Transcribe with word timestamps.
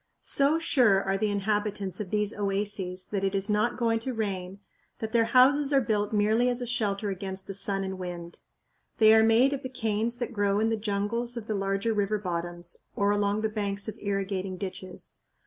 So 0.23 0.57
sure 0.57 1.03
are 1.03 1.15
the 1.15 1.29
inhabitants 1.29 1.99
of 1.99 2.09
these 2.09 2.33
oases 2.35 3.05
that 3.11 3.23
it 3.23 3.35
is 3.35 3.51
not 3.51 3.77
going 3.77 3.99
to 3.99 4.15
rain 4.15 4.59
that 4.97 5.11
their 5.11 5.25
houses 5.25 5.71
are 5.71 5.79
built 5.79 6.11
merely 6.11 6.49
as 6.49 6.59
a 6.59 6.65
shelter 6.65 7.11
against 7.11 7.45
the 7.45 7.53
sun 7.53 7.83
and 7.83 7.99
wind. 7.99 8.39
They 8.97 9.13
are 9.13 9.21
made 9.23 9.53
of 9.53 9.61
the 9.61 9.69
canes 9.69 10.17
that 10.17 10.33
grow 10.33 10.59
in 10.59 10.69
the 10.69 10.75
jungles 10.75 11.37
of 11.37 11.45
the 11.45 11.53
larger 11.53 11.93
river 11.93 12.17
bottoms, 12.17 12.77
or 12.95 13.11
along 13.11 13.41
the 13.41 13.49
banks 13.49 13.87
of 13.87 13.95
irrigating 13.99 14.57
ditches. 14.57 15.19